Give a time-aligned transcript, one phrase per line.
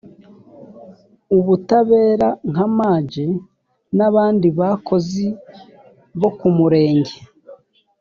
[1.37, 3.11] ubutabera nka maj
[3.97, 5.25] n abandi bakozi
[6.19, 7.15] bo ku murenge